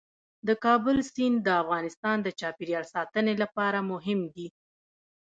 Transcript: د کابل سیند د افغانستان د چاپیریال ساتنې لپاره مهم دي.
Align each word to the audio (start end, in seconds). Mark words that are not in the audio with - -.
د 0.47 0.49
کابل 0.65 0.97
سیند 1.11 1.37
د 1.43 1.47
افغانستان 1.61 2.17
د 2.21 2.27
چاپیریال 2.39 2.85
ساتنې 2.95 3.33
لپاره 3.43 3.79
مهم 3.91 4.19
دي. 4.35 4.47